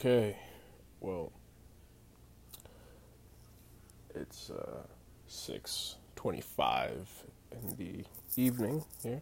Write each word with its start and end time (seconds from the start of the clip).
Okay, 0.00 0.34
well, 1.00 1.30
it's 4.14 4.48
uh, 4.48 4.78
six 5.26 5.96
twenty-five 6.16 7.06
in 7.52 7.76
the 7.76 8.04
evening 8.34 8.82
here. 9.02 9.20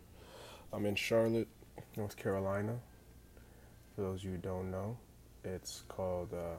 I'm 0.72 0.86
in 0.86 0.94
Charlotte, 0.94 1.48
North 1.96 2.16
Carolina. 2.16 2.76
For 3.96 4.02
those 4.02 4.20
of 4.20 4.26
you 4.26 4.30
who 4.30 4.36
don't 4.36 4.70
know, 4.70 4.96
it's 5.42 5.82
called 5.88 6.32
uh, 6.32 6.58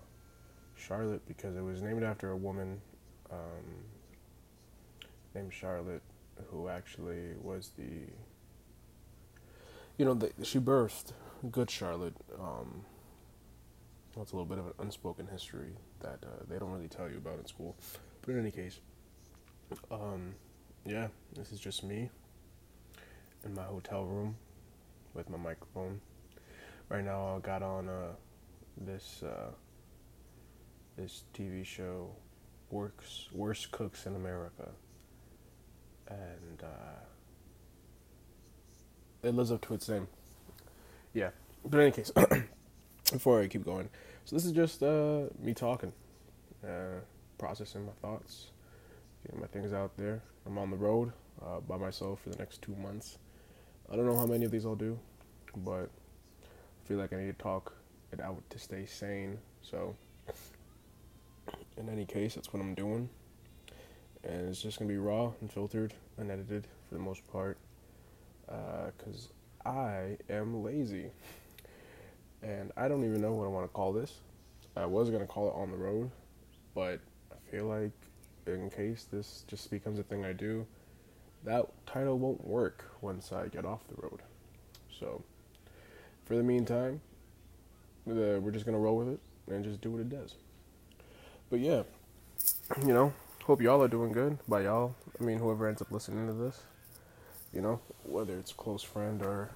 Charlotte 0.75 1.25
because 1.25 1.55
it 1.55 1.63
was 1.63 1.81
named 1.81 2.03
after 2.03 2.31
a 2.31 2.35
woman 2.35 2.81
um, 3.31 3.85
named 5.33 5.53
Charlotte, 5.53 6.03
who 6.47 6.67
actually 6.67 7.35
was 7.41 7.71
the, 7.77 8.01
you 9.97 10.03
know, 10.03 10.13
the, 10.13 10.33
she 10.43 10.59
birthed 10.59 11.13
Good 11.49 11.71
Charlotte. 11.71 12.15
Um, 12.37 12.83
it's 14.17 14.31
a 14.31 14.35
little 14.35 14.45
bit 14.45 14.57
of 14.57 14.67
an 14.67 14.73
unspoken 14.79 15.27
history 15.27 15.71
that 16.01 16.19
uh, 16.23 16.43
they 16.49 16.57
don't 16.57 16.71
really 16.71 16.87
tell 16.87 17.09
you 17.09 17.17
about 17.17 17.39
in 17.39 17.45
school. 17.45 17.75
But 18.21 18.31
in 18.31 18.39
any 18.39 18.51
case, 18.51 18.79
um, 19.91 20.33
yeah, 20.85 21.07
this 21.35 21.51
is 21.51 21.59
just 21.59 21.83
me 21.83 22.09
in 23.45 23.53
my 23.53 23.63
hotel 23.63 24.03
room 24.05 24.35
with 25.13 25.29
my 25.29 25.37
microphone. 25.37 26.01
Right 26.89 27.03
now, 27.03 27.35
I 27.37 27.39
got 27.39 27.61
on 27.61 27.87
uh, 27.87 28.13
this 28.77 29.21
uh, 29.23 29.51
this 30.97 31.23
TV 31.33 31.65
show, 31.65 32.09
Works 32.71 33.29
Worst 33.31 33.71
Cooks 33.71 34.05
in 34.05 34.15
America, 34.15 34.69
and 36.07 36.63
uh, 36.63 37.05
it 39.23 39.35
lives 39.35 39.51
up 39.51 39.61
to 39.67 39.73
its 39.75 39.87
name. 39.87 40.07
Yeah, 41.13 41.29
but 41.63 41.79
in 41.79 41.83
any 41.87 41.91
case. 41.91 42.11
before 43.11 43.41
I 43.41 43.47
keep 43.47 43.65
going, 43.65 43.89
so 44.25 44.35
this 44.35 44.45
is 44.45 44.51
just 44.51 44.83
uh, 44.83 45.21
me 45.41 45.53
talking, 45.53 45.91
uh, 46.63 46.99
processing 47.37 47.85
my 47.85 47.91
thoughts, 48.01 48.51
getting 49.25 49.41
my 49.41 49.47
things 49.47 49.73
out 49.73 49.97
there. 49.97 50.21
I'm 50.45 50.57
on 50.57 50.69
the 50.69 50.77
road 50.77 51.11
uh, 51.43 51.59
by 51.61 51.77
myself 51.77 52.21
for 52.21 52.29
the 52.29 52.37
next 52.37 52.61
two 52.61 52.75
months. 52.75 53.17
I 53.91 53.95
don't 53.95 54.05
know 54.05 54.15
how 54.15 54.25
many 54.25 54.45
of 54.45 54.51
these 54.51 54.65
I'll 54.65 54.75
do, 54.75 54.99
but 55.57 55.89
I 56.43 56.87
feel 56.87 56.97
like 56.97 57.13
I 57.13 57.17
need 57.17 57.37
to 57.37 57.43
talk 57.43 57.73
it 58.11 58.21
out 58.21 58.41
to 58.51 58.59
stay 58.59 58.85
sane. 58.85 59.39
So, 59.61 59.95
in 61.77 61.89
any 61.89 62.05
case, 62.05 62.35
that's 62.35 62.53
what 62.53 62.61
I'm 62.61 62.75
doing. 62.75 63.09
And 64.23 64.49
it's 64.49 64.61
just 64.61 64.77
gonna 64.77 64.89
be 64.89 64.97
raw 64.97 65.31
and 65.41 65.51
filtered, 65.51 65.93
and 66.17 66.29
edited 66.29 66.67
for 66.87 66.95
the 66.95 67.01
most 67.01 67.25
part, 67.31 67.57
because 68.45 69.29
uh, 69.65 69.69
I 69.69 70.17
am 70.29 70.63
lazy 70.63 71.11
and 72.41 72.71
I 72.77 72.87
don't 72.87 73.03
even 73.03 73.21
know 73.21 73.33
what 73.33 73.45
I 73.45 73.49
want 73.49 73.65
to 73.65 73.73
call 73.73 73.93
this. 73.93 74.13
I 74.75 74.85
was 74.85 75.09
gonna 75.09 75.25
call 75.25 75.49
it 75.49 75.55
on 75.55 75.71
the 75.71 75.77
road, 75.77 76.11
but 76.73 76.99
I 77.31 77.51
feel 77.51 77.65
like 77.65 77.91
in 78.45 78.69
case 78.69 79.05
this 79.11 79.43
just 79.47 79.69
becomes 79.69 79.99
a 79.99 80.03
thing 80.03 80.23
I 80.23 80.33
do, 80.33 80.65
that 81.43 81.67
title 81.85 82.17
won't 82.17 82.45
work 82.45 82.85
once 83.01 83.31
I 83.31 83.47
get 83.47 83.65
off 83.65 83.81
the 83.87 84.01
road. 84.01 84.21
So, 84.99 85.23
for 86.25 86.35
the 86.35 86.43
meantime, 86.43 87.01
the, 88.05 88.39
we're 88.41 88.51
just 88.51 88.65
gonna 88.65 88.79
roll 88.79 88.97
with 88.97 89.09
it 89.09 89.19
and 89.47 89.63
just 89.63 89.81
do 89.81 89.91
what 89.91 90.01
it 90.01 90.09
does. 90.09 90.35
But 91.49 91.59
yeah, 91.59 91.83
you 92.85 92.93
know, 92.93 93.13
hope 93.43 93.61
y'all 93.61 93.83
are 93.83 93.87
doing 93.87 94.11
good. 94.11 94.37
By 94.47 94.63
y'all, 94.63 94.95
I 95.19 95.23
mean 95.23 95.39
whoever 95.39 95.67
ends 95.67 95.81
up 95.81 95.91
listening 95.91 96.27
to 96.27 96.33
this. 96.33 96.61
You 97.53 97.61
know, 97.61 97.81
whether 98.03 98.37
it's 98.37 98.53
close 98.53 98.83
friend 98.83 99.21
or. 99.21 99.49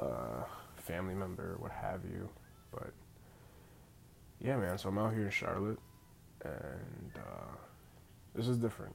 Uh, 0.00 0.44
family 0.86 1.14
member, 1.14 1.56
what 1.58 1.72
have 1.72 2.00
you. 2.04 2.28
But 2.72 2.92
yeah, 4.40 4.56
man. 4.56 4.78
So 4.78 4.88
I'm 4.88 4.98
out 4.98 5.12
here 5.12 5.24
in 5.24 5.30
Charlotte, 5.30 5.78
and 6.44 7.12
uh, 7.16 7.56
this 8.34 8.48
is 8.48 8.56
different. 8.58 8.94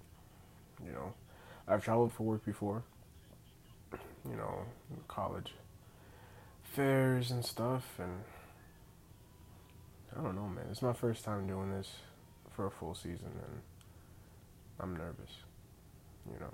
You 0.85 0.93
know, 0.93 1.13
I've 1.67 1.83
traveled 1.83 2.13
for 2.13 2.23
work 2.23 2.45
before. 2.45 2.83
You 4.29 4.35
know, 4.37 4.65
college 5.07 5.53
fairs 6.63 7.31
and 7.31 7.43
stuff, 7.43 7.99
and 7.99 8.23
I 10.17 10.21
don't 10.21 10.35
know, 10.35 10.47
man. 10.47 10.65
It's 10.69 10.81
my 10.81 10.93
first 10.93 11.25
time 11.25 11.47
doing 11.47 11.71
this 11.71 11.89
for 12.55 12.67
a 12.67 12.71
full 12.71 12.93
season, 12.93 13.31
and 13.33 13.61
I'm 14.79 14.95
nervous. 14.95 15.31
You 16.31 16.39
know, 16.39 16.53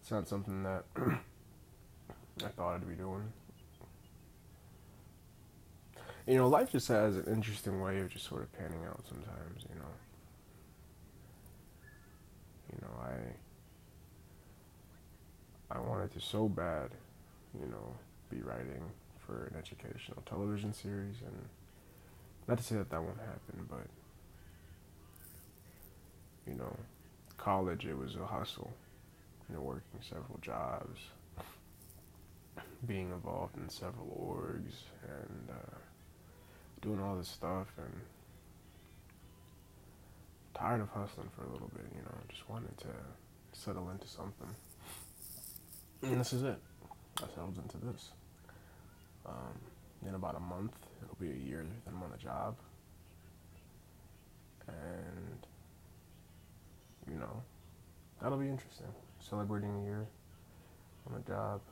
it's 0.00 0.10
not 0.10 0.28
something 0.28 0.64
that 0.64 0.84
I 0.96 2.48
thought 2.48 2.74
I'd 2.74 2.88
be 2.88 2.96
doing 2.96 3.32
you 6.26 6.36
know, 6.36 6.48
life 6.48 6.72
just 6.72 6.88
has 6.88 7.16
an 7.16 7.24
interesting 7.26 7.80
way 7.80 8.00
of 8.00 8.08
just 8.10 8.26
sort 8.26 8.42
of 8.42 8.52
panning 8.52 8.84
out 8.88 9.04
sometimes, 9.06 9.64
you 9.68 9.74
know. 9.78 9.92
You 12.72 12.78
know, 12.82 12.94
I 15.70 15.76
I 15.76 15.80
wanted 15.80 16.12
to 16.12 16.20
so 16.20 16.48
bad, 16.48 16.90
you 17.58 17.66
know, 17.66 17.94
be 18.30 18.42
writing 18.42 18.90
for 19.26 19.46
an 19.46 19.56
educational 19.58 20.22
television 20.26 20.72
series 20.72 21.16
and 21.26 21.36
not 22.46 22.58
to 22.58 22.64
say 22.64 22.76
that 22.76 22.90
that 22.90 23.02
won't 23.02 23.18
happen, 23.18 23.66
but 23.68 23.86
you 26.46 26.54
know, 26.54 26.76
college 27.36 27.86
it 27.86 27.96
was 27.96 28.16
a 28.16 28.26
hustle. 28.26 28.72
You 29.48 29.56
know, 29.56 29.62
working 29.62 30.00
several 30.00 30.38
jobs, 30.40 31.00
being 32.86 33.10
involved 33.10 33.56
in 33.56 33.68
several 33.68 34.06
orgs 34.08 34.74
and 35.06 35.50
uh 35.50 35.76
doing 36.84 37.00
all 37.00 37.16
this 37.16 37.28
stuff 37.28 37.66
and 37.78 37.92
tired 40.54 40.82
of 40.82 40.88
hustling 40.90 41.30
for 41.34 41.44
a 41.44 41.50
little 41.50 41.70
bit, 41.74 41.86
you 41.96 42.02
know, 42.02 42.14
just 42.28 42.48
wanted 42.48 42.76
to 42.76 42.88
settle 43.52 43.88
into 43.90 44.06
something. 44.06 44.48
And 46.02 46.20
this 46.20 46.34
is 46.34 46.42
it. 46.42 46.58
I 47.18 47.26
settled 47.34 47.56
into 47.56 47.78
this. 47.86 48.10
Um, 49.24 49.58
in 50.06 50.14
about 50.14 50.36
a 50.36 50.40
month, 50.40 50.76
it'll 51.02 51.16
be 51.18 51.30
a 51.30 51.48
year 51.48 51.64
that 51.84 51.90
I'm 51.90 52.02
on 52.02 52.10
the 52.10 52.18
job. 52.18 52.54
And, 54.68 55.46
you 57.10 57.18
know, 57.18 57.42
that'll 58.20 58.38
be 58.38 58.48
interesting. 58.48 58.92
Celebrating 59.20 59.74
a 59.80 59.84
year 59.84 60.06
on 61.06 61.14
the 61.14 61.20
job, 61.20 61.62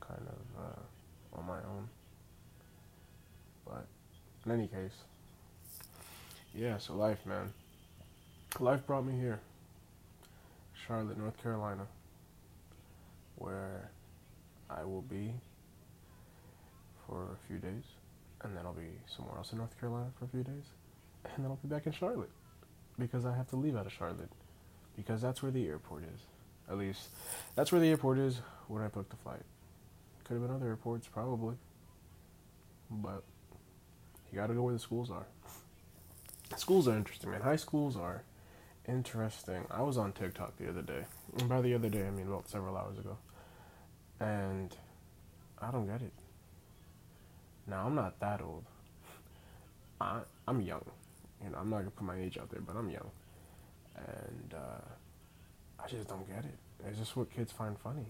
kind 0.00 0.26
of 0.26 0.64
uh, 0.64 1.38
on 1.38 1.46
my 1.46 1.58
own. 1.58 1.88
In 4.44 4.52
any 4.52 4.66
case, 4.66 4.94
yeah, 6.54 6.78
so 6.78 6.94
life, 6.94 7.24
man. 7.24 7.52
Life 8.58 8.86
brought 8.86 9.06
me 9.06 9.18
here, 9.18 9.40
Charlotte, 10.86 11.16
North 11.16 11.40
Carolina, 11.42 11.86
where 13.36 13.90
I 14.68 14.84
will 14.84 15.02
be 15.02 15.32
for 17.06 17.22
a 17.22 17.46
few 17.46 17.58
days, 17.58 17.84
and 18.42 18.56
then 18.56 18.66
I'll 18.66 18.74
be 18.74 18.90
somewhere 19.06 19.36
else 19.36 19.52
in 19.52 19.58
North 19.58 19.78
Carolina 19.78 20.10
for 20.18 20.24
a 20.24 20.28
few 20.28 20.42
days, 20.42 20.64
and 21.24 21.44
then 21.44 21.46
I'll 21.46 21.58
be 21.62 21.68
back 21.68 21.86
in 21.86 21.92
Charlotte. 21.92 22.30
Because 22.98 23.24
I 23.24 23.34
have 23.34 23.48
to 23.50 23.56
leave 23.56 23.74
out 23.76 23.86
of 23.86 23.92
Charlotte. 23.92 24.30
Because 24.96 25.22
that's 25.22 25.42
where 25.42 25.50
the 25.50 25.66
airport 25.66 26.02
is. 26.02 26.20
At 26.68 26.76
least, 26.76 27.08
that's 27.54 27.72
where 27.72 27.80
the 27.80 27.88
airport 27.88 28.18
is 28.18 28.40
when 28.68 28.82
I 28.82 28.88
booked 28.88 29.10
the 29.10 29.16
flight. 29.16 29.42
Could 30.24 30.34
have 30.34 30.42
been 30.42 30.54
other 30.54 30.66
airports, 30.66 31.08
probably, 31.08 31.56
but 32.90 33.24
you 34.32 34.38
got 34.38 34.46
to 34.46 34.54
go 34.54 34.62
where 34.62 34.72
the 34.72 34.80
schools 34.80 35.10
are. 35.10 35.26
Schools 36.56 36.88
are 36.88 36.96
interesting, 36.96 37.30
man. 37.30 37.42
High 37.42 37.56
schools 37.56 37.96
are 37.96 38.22
interesting. 38.88 39.66
I 39.70 39.82
was 39.82 39.98
on 39.98 40.12
TikTok 40.12 40.56
the 40.56 40.68
other 40.68 40.82
day. 40.82 41.04
And 41.38 41.48
by 41.48 41.60
the 41.60 41.74
other 41.74 41.90
day, 41.90 42.06
I 42.06 42.10
mean 42.10 42.26
about 42.26 42.48
several 42.48 42.76
hours 42.76 42.98
ago. 42.98 43.18
And 44.20 44.74
I 45.60 45.70
don't 45.70 45.86
get 45.86 46.00
it. 46.00 46.12
Now, 47.66 47.86
I'm 47.86 47.94
not 47.94 48.18
that 48.20 48.40
old. 48.40 48.64
I, 50.00 50.20
I'm 50.48 50.60
young. 50.62 50.84
You 51.44 51.50
know, 51.50 51.58
I'm 51.58 51.70
not 51.70 51.76
going 51.76 51.86
to 51.86 51.90
put 51.92 52.04
my 52.04 52.18
age 52.18 52.38
out 52.38 52.50
there, 52.50 52.60
but 52.60 52.76
I'm 52.76 52.90
young. 52.90 53.10
And 53.96 54.54
uh, 54.54 55.82
I 55.82 55.88
just 55.88 56.08
don't 56.08 56.26
get 56.26 56.44
it. 56.44 56.58
It's 56.88 56.98
just 56.98 57.16
what 57.16 57.30
kids 57.30 57.52
find 57.52 57.78
funny. 57.78 58.06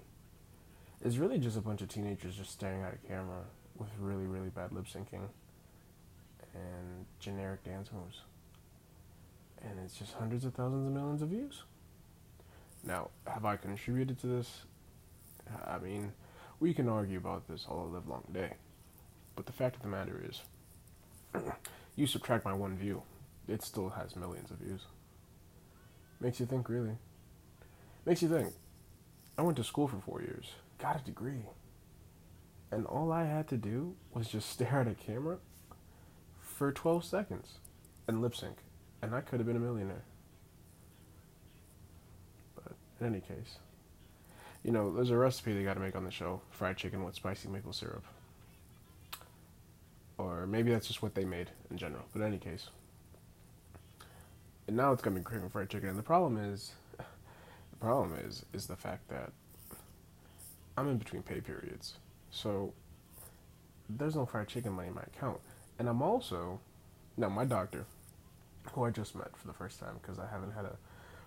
It's 1.04 1.16
really 1.16 1.38
just 1.38 1.56
a 1.56 1.60
bunch 1.60 1.82
of 1.82 1.88
teenagers 1.88 2.36
just 2.36 2.52
staring 2.52 2.82
at 2.82 2.94
a 2.94 3.08
camera 3.08 3.42
with 3.76 3.88
really, 3.98 4.26
really 4.26 4.50
bad 4.50 4.72
lip 4.72 4.86
syncing 4.86 5.28
and 6.54 7.06
generic 7.18 7.64
dance 7.64 7.90
moves. 7.92 8.20
And 9.62 9.78
it's 9.84 9.96
just 9.96 10.14
hundreds 10.14 10.44
of 10.44 10.54
thousands 10.54 10.86
of 10.86 10.92
millions 10.92 11.22
of 11.22 11.28
views. 11.28 11.62
Now, 12.84 13.10
have 13.26 13.44
I 13.44 13.56
contributed 13.56 14.18
to 14.20 14.26
this? 14.26 14.62
I 15.66 15.78
mean, 15.78 16.12
we 16.58 16.74
can 16.74 16.88
argue 16.88 17.18
about 17.18 17.48
this 17.48 17.66
all 17.68 17.88
live 17.92 18.08
long 18.08 18.24
day. 18.32 18.54
But 19.36 19.46
the 19.46 19.52
fact 19.52 19.76
of 19.76 19.82
the 19.82 19.88
matter 19.88 20.22
is, 20.28 20.42
you 21.96 22.06
subtract 22.06 22.44
my 22.44 22.52
one 22.52 22.76
view, 22.76 23.02
it 23.48 23.62
still 23.62 23.90
has 23.90 24.16
millions 24.16 24.50
of 24.50 24.58
views. 24.58 24.82
Makes 26.20 26.40
you 26.40 26.46
think, 26.46 26.68
really. 26.68 26.96
Makes 28.04 28.22
you 28.22 28.28
think. 28.28 28.52
I 29.38 29.42
went 29.42 29.56
to 29.56 29.64
school 29.64 29.88
for 29.88 29.96
four 29.96 30.20
years, 30.20 30.52
got 30.78 31.00
a 31.00 31.04
degree. 31.04 31.46
And 32.70 32.86
all 32.86 33.12
I 33.12 33.24
had 33.24 33.48
to 33.48 33.56
do 33.56 33.94
was 34.12 34.28
just 34.28 34.50
stare 34.52 34.80
at 34.80 34.88
a 34.88 34.94
camera 34.94 35.38
for 36.52 36.70
12 36.70 37.04
seconds 37.04 37.58
and 38.06 38.20
lip 38.20 38.36
sync. 38.36 38.56
And 39.00 39.14
I 39.14 39.20
could 39.20 39.40
have 39.40 39.46
been 39.46 39.56
a 39.56 39.60
millionaire. 39.60 40.04
But 42.54 42.74
in 43.00 43.06
any 43.06 43.20
case, 43.20 43.58
you 44.62 44.70
know, 44.70 44.92
there's 44.92 45.10
a 45.10 45.16
recipe 45.16 45.52
they 45.52 45.64
got 45.64 45.74
to 45.74 45.80
make 45.80 45.96
on 45.96 46.04
the 46.04 46.10
show 46.10 46.40
fried 46.50 46.76
chicken 46.76 47.02
with 47.02 47.14
spicy 47.14 47.48
maple 47.48 47.72
syrup. 47.72 48.04
Or 50.18 50.46
maybe 50.46 50.70
that's 50.70 50.86
just 50.86 51.02
what 51.02 51.14
they 51.14 51.24
made 51.24 51.50
in 51.70 51.78
general. 51.78 52.04
But 52.12 52.20
in 52.20 52.28
any 52.28 52.38
case. 52.38 52.68
And 54.68 54.76
now 54.76 54.92
it's 54.92 55.02
got 55.02 55.12
me 55.12 55.22
craving 55.22 55.48
fried 55.48 55.68
chicken. 55.68 55.88
And 55.88 55.98
the 55.98 56.04
problem 56.04 56.36
is, 56.36 56.72
the 56.96 57.76
problem 57.80 58.16
is, 58.24 58.44
is 58.52 58.66
the 58.66 58.76
fact 58.76 59.08
that 59.08 59.32
I'm 60.76 60.88
in 60.88 60.98
between 60.98 61.22
pay 61.22 61.40
periods. 61.40 61.94
So 62.30 62.72
there's 63.88 64.14
no 64.14 64.26
fried 64.26 64.48
chicken 64.48 64.72
money 64.72 64.88
in 64.88 64.94
my 64.94 65.02
account. 65.02 65.40
And 65.82 65.88
I'm 65.88 66.00
also, 66.00 66.60
now 67.16 67.28
my 67.28 67.44
doctor, 67.44 67.86
who 68.70 68.84
I 68.84 68.90
just 68.90 69.16
met 69.16 69.36
for 69.36 69.48
the 69.48 69.52
first 69.52 69.80
time 69.80 69.98
because 70.00 70.16
I 70.16 70.28
haven't 70.30 70.52
had 70.52 70.64
a 70.64 70.76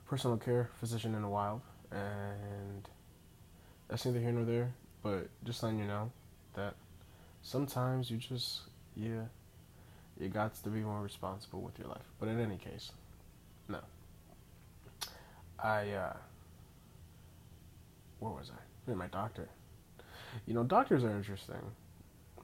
personal 0.08 0.38
care 0.38 0.70
physician 0.80 1.14
in 1.14 1.26
a 1.26 1.30
while. 1.30 1.62
And 1.92 2.88
that's 3.90 4.06
neither 4.06 4.22
here 4.22 4.32
nor 4.32 4.46
there. 4.46 4.74
But 5.04 5.28
just 5.44 5.62
letting 5.62 5.80
you 5.80 5.86
know 5.86 6.10
that 6.54 6.76
sometimes 7.42 8.10
you 8.10 8.16
just, 8.16 8.62
yeah, 8.96 9.24
you 10.18 10.30
got 10.30 10.56
to 10.64 10.70
be 10.70 10.80
more 10.80 11.02
responsible 11.02 11.60
with 11.60 11.78
your 11.78 11.90
life. 11.90 12.08
But 12.18 12.30
in 12.30 12.40
any 12.40 12.56
case, 12.56 12.94
no. 13.68 13.80
I, 15.62 15.90
uh, 15.90 16.14
where 18.20 18.32
was 18.32 18.52
I? 18.88 18.94
my 18.94 19.08
doctor. 19.08 19.50
You 20.48 20.54
know, 20.54 20.64
doctors 20.64 21.04
are 21.04 21.12
interesting. 21.12 21.74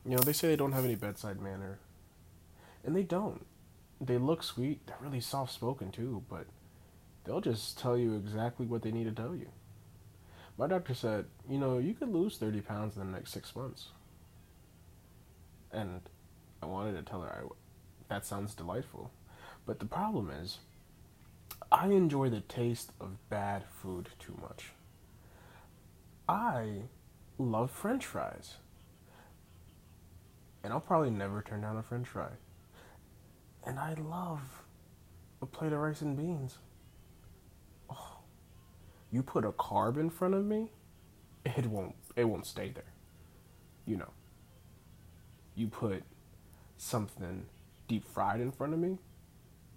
You 0.06 0.18
know, 0.18 0.24
they 0.24 0.34
say 0.34 0.50
they 0.50 0.58
don't 0.58 0.74
have 0.74 0.84
any 0.84 0.96
bedside 0.96 1.40
manner. 1.40 1.80
And 2.84 2.96
they 2.96 3.04
don't. 3.04 3.46
They 4.00 4.18
look 4.18 4.44
sweet. 4.44 4.86
They're 4.88 4.98
really 5.00 5.20
soft 5.20 5.54
spoken 5.54 5.92
too, 5.92 6.24
but 6.30 6.48
they'll 7.24 7.42
just 7.42 7.78
tell 7.78 7.98
you 7.98 8.16
exactly 8.16 8.66
what 8.66 8.82
they 8.82 8.92
need 8.92 9.04
to 9.06 9.12
tell 9.12 9.36
you. 9.36 9.50
My 10.58 10.68
doctor 10.68 10.94
said, 10.94 11.26
you 11.50 11.58
know, 11.58 11.78
you 11.78 11.94
could 11.94 12.10
lose 12.10 12.38
30 12.38 12.62
pounds 12.62 12.98
in 12.98 13.12
the 13.12 13.18
next 13.18 13.32
six 13.32 13.56
months. 13.56 13.90
And 15.72 16.02
I 16.62 16.66
wanted 16.66 16.94
to 16.94 17.10
tell 17.10 17.22
her, 17.22 17.30
I, 17.30 17.48
that 18.10 18.26
sounds 18.26 18.54
delightful. 18.54 19.12
But 19.66 19.80
the 19.80 19.86
problem 19.86 20.30
is, 20.30 20.58
I 21.72 21.88
enjoy 21.88 22.30
the 22.30 22.42
taste 22.42 22.92
of 23.00 23.30
bad 23.30 23.64
food 23.82 24.10
too 24.20 24.38
much. 24.42 24.72
I 26.28 26.84
love 27.38 27.72
french 27.72 28.06
fries. 28.06 28.56
And 30.64 30.74
I'll 30.74 30.80
probably 30.80 31.10
never 31.10 31.42
turn 31.42 31.62
down 31.62 31.78
a 31.78 31.84
french 31.84 32.08
fry. 32.08 32.30
And 33.66 33.80
I 33.80 33.94
love 33.94 34.64
a 35.42 35.46
plate 35.46 35.72
of 35.72 35.80
rice 35.80 36.02
and 36.02 36.18
beans. 36.18 36.58
Oh, 37.90 38.20
you 39.12 39.24
put 39.24 39.46
a 39.46 39.52
carb 39.52 39.98
in 39.98 40.10
front 40.10 40.34
of 40.34 40.46
me, 40.46 40.72
it 41.46 41.68
won't 41.68 41.96
it 42.16 42.26
won't 42.26 42.46
stay 42.46 42.70
there. 42.70 42.92
You 43.86 43.98
know. 43.98 44.12
You 45.56 45.68
put 45.68 46.04
something 46.78 47.46
deep 47.88 48.08
fried 48.08 48.40
in 48.40 48.52
front 48.52 48.74
of 48.74 48.80
me, 48.80 48.98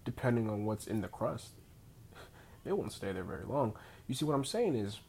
depending 0.05 0.49
on 0.49 0.65
what's 0.65 0.87
in 0.87 1.01
the 1.01 1.09
crust, 1.09 1.51
it 2.65 2.77
won't 2.77 2.93
stay 2.93 3.13
there 3.13 3.25
very 3.25 3.45
long. 3.45 3.75
You 4.07 4.15
see 4.15 4.25
what 4.25 4.35
I'm 4.35 4.45
saying 4.45 4.77
is 4.77 5.01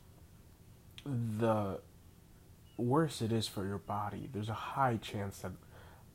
the 1.06 1.80
worse 2.78 3.22
it 3.22 3.32
is 3.32 3.48
for 3.48 3.66
your 3.66 3.78
body, 3.78 4.30
there's 4.34 4.50
a 4.50 4.54
high 4.54 4.98
chance 4.98 5.40
that 5.40 5.52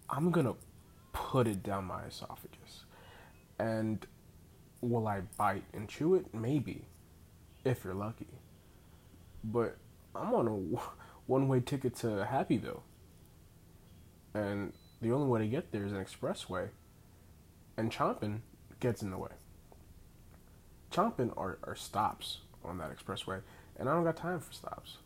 I'm 0.09 0.31
gonna 0.31 0.55
put 1.13 1.47
it 1.47 1.63
down 1.63 1.85
my 1.85 2.03
esophagus. 2.05 2.85
And 3.59 4.07
will 4.81 5.07
I 5.07 5.21
bite 5.37 5.65
and 5.73 5.89
chew 5.89 6.15
it? 6.15 6.33
Maybe, 6.35 6.85
if 7.65 7.85
you're 7.85 7.95
lucky. 7.95 8.29
But 9.45 9.77
I'm 10.15 10.35
on 10.35 10.49
a 10.49 10.81
one 11.27 11.49
way 11.49 11.61
ticket 11.61 11.95
to 11.97 12.29
Happyville. 12.31 12.81
And 14.35 14.73
the 15.01 15.13
only 15.13 15.27
way 15.27 15.41
to 15.41 15.47
get 15.47 15.73
there 15.73 15.85
is 15.85 15.93
an 15.93 16.05
expressway. 16.05 16.69
And 17.77 17.91
chomping 17.91 18.41
gets 18.81 19.03
in 19.03 19.11
the 19.11 19.19
way. 19.19 19.31
Chomping 20.91 21.33
are, 21.37 21.59
are 21.65 21.77
stops 21.77 22.39
on 22.65 22.79
that 22.79 22.91
expressway. 22.97 23.41
And 23.77 23.89
I 23.89 23.95
don't 23.95 24.05
got 24.05 24.17
time 24.17 24.41
for 24.41 24.53
stops. 24.53 24.99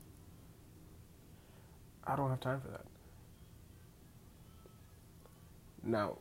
I 2.07 2.17
don't 2.17 2.31
have 2.31 2.41
time 2.41 2.61
for 2.61 2.69
that. 2.69 2.87
Now, 5.85 6.19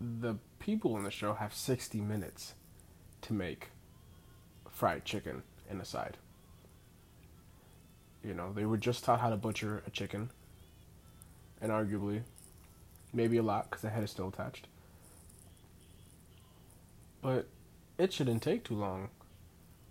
the 0.00 0.36
people 0.58 0.96
in 0.96 1.04
the 1.04 1.10
show 1.10 1.34
have 1.34 1.52
60 1.52 2.00
minutes 2.00 2.54
to 3.22 3.34
make 3.34 3.68
fried 4.70 5.04
chicken 5.04 5.42
in 5.70 5.80
a 5.80 5.84
side. 5.84 6.16
You 8.24 8.32
know, 8.32 8.52
they 8.52 8.64
were 8.64 8.78
just 8.78 9.04
taught 9.04 9.20
how 9.20 9.30
to 9.30 9.36
butcher 9.36 9.82
a 9.86 9.90
chicken, 9.90 10.30
and 11.60 11.70
arguably, 11.70 12.22
maybe 13.12 13.36
a 13.36 13.42
lot 13.42 13.68
because 13.68 13.82
the 13.82 13.90
head 13.90 14.02
is 14.02 14.10
still 14.10 14.28
attached. 14.28 14.66
But 17.20 17.46
it 17.98 18.12
shouldn't 18.12 18.42
take 18.42 18.64
too 18.64 18.74
long 18.74 19.10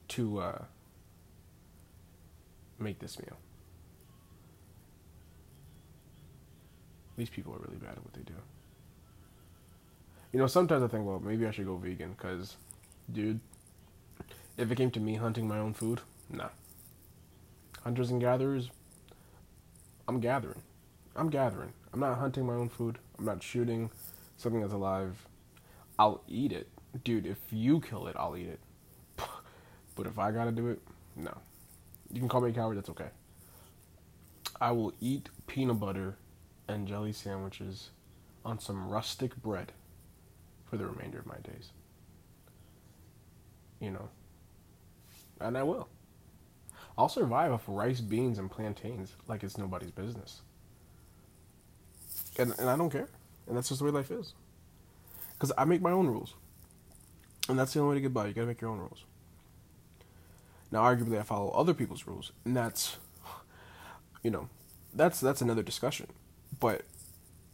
to 0.09 0.39
uh, 0.39 0.61
make 2.79 2.99
this 2.99 3.19
meal. 3.19 3.37
These 7.17 7.29
people 7.29 7.53
are 7.53 7.59
really 7.59 7.77
bad 7.77 7.91
at 7.91 8.03
what 8.03 8.13
they 8.13 8.21
do. 8.21 8.35
You 10.31 10.39
know, 10.39 10.47
sometimes 10.47 10.83
I 10.83 10.87
think, 10.87 11.05
well, 11.05 11.19
maybe 11.19 11.45
I 11.45 11.51
should 11.51 11.65
go 11.65 11.77
vegan 11.77 12.11
because, 12.11 12.57
dude, 13.11 13.39
if 14.57 14.69
it 14.69 14.75
came 14.75 14.91
to 14.91 14.99
me 14.99 15.15
hunting 15.15 15.47
my 15.47 15.57
own 15.57 15.73
food, 15.73 16.01
nah. 16.29 16.49
Hunters 17.83 18.11
and 18.11 18.19
gatherers, 18.19 18.69
I'm 20.07 20.19
gathering. 20.19 20.61
I'm 21.15 21.29
gathering. 21.29 21.71
I'm 21.93 22.01
not 22.01 22.17
hunting 22.17 22.45
my 22.45 22.53
own 22.53 22.69
food. 22.69 22.97
I'm 23.17 23.25
not 23.25 23.41
shooting 23.41 23.89
something 24.35 24.61
that's 24.61 24.73
alive. 24.73 25.25
I'll 25.97 26.21
eat 26.27 26.51
it. 26.51 26.67
Dude, 27.03 27.25
if 27.25 27.39
you 27.51 27.79
kill 27.79 28.07
it, 28.07 28.15
I'll 28.17 28.35
eat 28.37 28.49
it. 28.49 28.59
But 29.95 30.05
if 30.05 30.19
I 30.19 30.31
gotta 30.31 30.51
do 30.51 30.67
it, 30.67 30.79
no. 31.15 31.35
You 32.13 32.19
can 32.19 32.29
call 32.29 32.41
me 32.41 32.51
a 32.51 32.53
coward, 32.53 32.77
that's 32.77 32.89
okay. 32.89 33.09
I 34.61 34.71
will 34.71 34.93
eat 35.01 35.29
peanut 35.47 35.79
butter 35.79 36.17
and 36.67 36.87
jelly 36.87 37.13
sandwiches 37.13 37.89
on 38.45 38.59
some 38.59 38.89
rustic 38.89 39.35
bread 39.37 39.71
for 40.69 40.77
the 40.77 40.85
remainder 40.85 41.19
of 41.19 41.25
my 41.25 41.37
days. 41.37 41.71
You 43.79 43.91
know. 43.91 44.09
And 45.39 45.57
I 45.57 45.63
will. 45.63 45.87
I'll 46.97 47.09
survive 47.09 47.51
off 47.51 47.63
rice, 47.67 48.01
beans, 48.01 48.39
and 48.39 48.49
plantains 48.49 49.13
like 49.27 49.43
it's 49.43 49.57
nobody's 49.57 49.91
business. 49.91 50.41
And, 52.39 52.53
and 52.57 52.69
I 52.69 52.75
don't 52.75 52.89
care. 52.89 53.07
And 53.47 53.55
that's 53.55 53.69
just 53.69 53.79
the 53.79 53.85
way 53.85 53.91
life 53.91 54.11
is. 54.11 54.33
Because 55.33 55.51
I 55.57 55.65
make 55.65 55.81
my 55.81 55.91
own 55.91 56.07
rules. 56.07 56.33
And 57.47 57.57
that's 57.57 57.73
the 57.73 57.79
only 57.79 57.91
way 57.91 57.95
to 57.97 58.01
get 58.01 58.13
by. 58.13 58.27
You 58.27 58.33
gotta 58.33 58.47
make 58.47 58.61
your 58.61 58.71
own 58.71 58.79
rules. 58.79 59.03
Now, 60.71 60.83
arguably, 60.83 61.19
I 61.19 61.23
follow 61.23 61.49
other 61.51 61.73
people's 61.73 62.07
rules. 62.07 62.31
And 62.43 62.55
that's, 62.57 62.97
you 64.23 64.31
know, 64.31 64.49
that's 64.93 65.19
that's 65.19 65.41
another 65.41 65.63
discussion. 65.63 66.07
But 66.59 66.81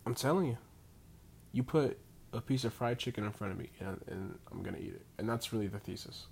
I'm 0.06 0.16
telling 0.16 0.48
you, 0.48 0.58
you 1.52 1.64
put 1.64 2.00
a 2.34 2.42
piece 2.42 2.64
of 2.64 2.74
fried 2.74 3.00
chicken 3.00 3.24
in 3.24 3.32
front 3.32 3.54
of 3.54 3.60
me 3.60 3.70
and, 3.80 4.02
and 4.08 4.40
I'm 4.52 4.64
going 4.64 4.76
to 4.76 4.82
eat 4.82 4.94
it. 4.94 5.06
And 5.18 5.30
that's 5.30 5.54
really 5.54 5.68
the 5.68 5.80
thesis. 5.80 6.26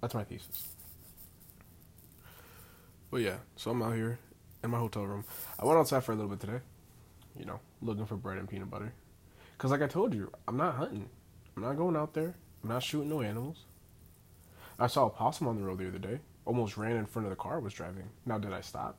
That's 0.00 0.14
my 0.14 0.24
thesis. 0.24 0.68
But 3.10 3.22
yeah, 3.22 3.36
so 3.56 3.70
I'm 3.70 3.82
out 3.82 3.94
here 3.94 4.18
in 4.62 4.70
my 4.70 4.78
hotel 4.78 5.04
room. 5.04 5.24
I 5.58 5.64
went 5.64 5.78
outside 5.78 6.04
for 6.04 6.12
a 6.12 6.14
little 6.14 6.30
bit 6.30 6.40
today, 6.40 6.60
you 7.38 7.44
know, 7.44 7.58
looking 7.82 8.06
for 8.06 8.16
bread 8.16 8.38
and 8.38 8.48
peanut 8.48 8.70
butter. 8.70 8.92
Because, 9.56 9.72
like 9.72 9.82
I 9.82 9.88
told 9.88 10.14
you, 10.14 10.30
I'm 10.46 10.56
not 10.56 10.76
hunting. 10.76 11.08
I'm 11.56 11.62
not 11.62 11.76
going 11.76 11.96
out 11.96 12.14
there. 12.14 12.34
I'm 12.62 12.70
not 12.70 12.82
shooting 12.82 13.10
no 13.10 13.20
animals. 13.20 13.64
I 14.78 14.86
saw 14.86 15.06
a 15.06 15.10
possum 15.10 15.48
on 15.48 15.56
the 15.56 15.66
road 15.66 15.78
the 15.78 15.88
other 15.88 15.98
day. 15.98 16.20
Almost 16.46 16.76
ran 16.76 16.96
in 16.96 17.04
front 17.04 17.26
of 17.26 17.30
the 17.30 17.36
car 17.36 17.56
I 17.56 17.58
was 17.58 17.74
driving. 17.74 18.08
Now, 18.24 18.38
did 18.38 18.52
I 18.52 18.62
stop? 18.62 18.98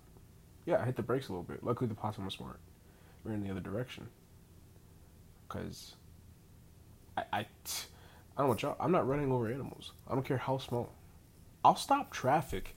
Yeah, 0.66 0.80
I 0.80 0.86
hit 0.86 0.96
the 0.96 1.02
brakes 1.02 1.30
a 1.30 1.32
little 1.32 1.44
bit. 1.44 1.64
Luckily, 1.64 1.88
the 1.88 1.96
possum 1.96 2.26
was 2.26 2.36
smart. 2.36 2.60
Ran 3.24 3.38
in 3.38 3.44
the 3.44 3.50
other 3.50 3.60
direction. 3.60 4.08
Because 5.48 5.96
I, 7.18 7.24
I, 7.34 7.40
I 7.40 7.46
don't 8.40 8.48
want 8.48 8.62
y'all. 8.62 8.78
I'm 8.80 8.92
not 8.92 9.08
running 9.08 9.32
over 9.32 9.52
animals. 9.52 9.92
I 10.08 10.14
don't 10.14 10.26
care 10.26 10.38
how 10.38 10.58
small. 10.58 10.94
I'll 11.64 11.76
stop 11.76 12.12
traffic 12.12 12.76